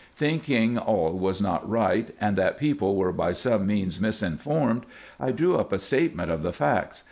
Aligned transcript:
Thinking 0.15 0.79
all 0.79 1.15
was 1.15 1.43
not 1.43 1.69
right, 1.69 2.09
and 2.19 2.35
that 2.35 2.57
people 2.57 2.95
were 2.95 3.11
by 3.13 3.33
some 3.33 3.67
means 3.67 4.01
misinformed, 4.01 4.87
I 5.19 5.29
drew 5.29 5.55
up 5.57 5.71
a 5.71 5.77
statement 5.77 6.31
of 6.31 6.41
the 6.41 6.51
facts. 6.51 6.99